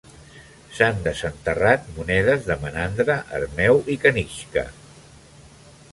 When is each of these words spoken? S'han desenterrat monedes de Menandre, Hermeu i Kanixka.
S'han 0.77 1.03
desenterrat 1.07 1.85
monedes 1.99 2.47
de 2.49 2.57
Menandre, 2.65 3.19
Hermeu 3.41 3.85
i 3.97 3.99
Kanixka. 4.07 4.65